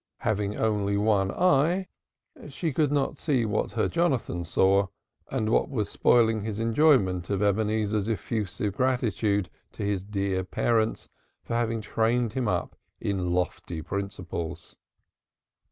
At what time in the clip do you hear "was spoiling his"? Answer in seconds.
5.69-6.57